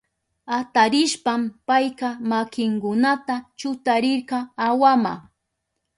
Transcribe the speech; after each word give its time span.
Atarishpan 0.57 1.41
payka 1.67 2.09
makinkunata 2.29 3.35
chutarirka 3.59 4.37
awama. 4.67 5.13